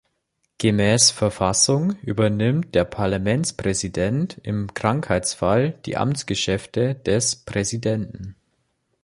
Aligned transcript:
Gemäß 0.57 1.11
Verfassung 1.11 1.91
übernimmt 2.01 2.73
der 2.73 2.85
Parlamentspräsident 2.85 4.39
im 4.43 4.73
Krankheitsfall 4.73 5.77
die 5.85 5.95
Amtsgeschäfte 5.95 6.95
des 6.95 7.35
Präsidenten. 7.35 8.35